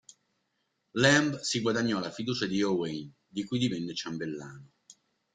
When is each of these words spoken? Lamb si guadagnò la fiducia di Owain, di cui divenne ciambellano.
Lamb 0.95 1.37
si 1.41 1.59
guadagnò 1.59 1.99
la 1.99 2.09
fiducia 2.09 2.47
di 2.47 2.63
Owain, 2.63 3.13
di 3.27 3.43
cui 3.45 3.59
divenne 3.59 3.93
ciambellano. 3.93 4.71